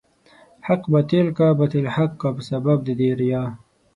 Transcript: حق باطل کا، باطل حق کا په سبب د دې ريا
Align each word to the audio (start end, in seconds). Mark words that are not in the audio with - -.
حق 0.67 0.83
باطل 0.93 1.27
کا، 1.37 1.47
باطل 1.59 1.85
حق 1.95 2.11
کا 2.21 2.29
په 2.35 2.41
سبب 2.49 2.77
د 2.87 2.89
دې 2.99 3.09
ريا 3.19 3.43